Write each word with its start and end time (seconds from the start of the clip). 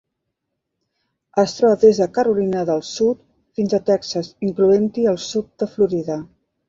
Es 1.43 1.51
troba 1.57 1.75
des 1.83 1.99
de 2.03 2.07
Carolina 2.15 2.63
del 2.69 2.81
Sud 2.93 3.21
fins 3.59 3.75
a 3.79 3.81
Texas, 3.91 4.33
incloent-hi 4.49 5.05
el 5.13 5.21
sud 5.27 5.53
de 5.65 5.69
Florida. 5.77 6.19